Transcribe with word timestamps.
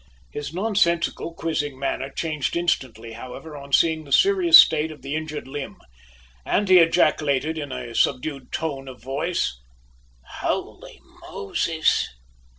His 0.31 0.51
nonsensical, 0.51 1.35
quizzing 1.35 1.77
manner 1.77 2.09
changed 2.09 2.55
instantly, 2.57 3.11
however, 3.13 3.55
on 3.55 3.71
seeing 3.71 4.03
the 4.03 4.11
serious 4.11 4.57
state 4.57 4.89
of 4.89 5.03
the 5.03 5.13
injured 5.15 5.47
limb, 5.47 5.77
and 6.43 6.67
he 6.67 6.79
ejaculated 6.79 7.55
in 7.55 7.71
a 7.71 7.93
subdued 7.93 8.51
tone 8.51 8.87
of 8.87 8.99
voice, 8.99 9.61
"Holy 10.41 10.99
Moses!" 11.29 12.09